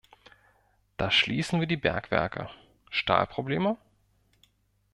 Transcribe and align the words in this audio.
Da 0.97 1.11
schließen 1.11 1.59
wir 1.59 1.67
die 1.67 1.77
Bergwerke. 1.77 2.49
Stahlprobleme? 2.89 3.77